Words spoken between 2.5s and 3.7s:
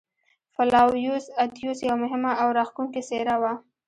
راښکوونکې څېره وه.